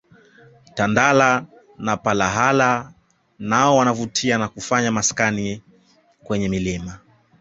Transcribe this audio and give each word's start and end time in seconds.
Tandala 0.73 1.45
na 1.77 1.97
palahala 1.97 2.93
nao 3.39 3.77
wanavutia 3.77 4.37
na 4.37 4.47
kufanya 4.47 4.91
maskani 4.91 5.63
kwenye 6.23 6.49
vilima 6.49 6.99